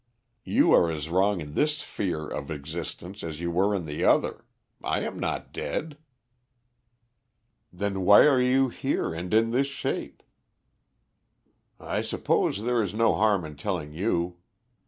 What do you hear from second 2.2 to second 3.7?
of existence as you